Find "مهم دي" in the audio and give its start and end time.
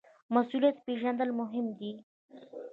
1.39-1.91